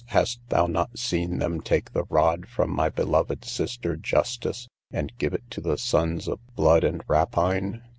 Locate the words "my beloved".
2.71-3.45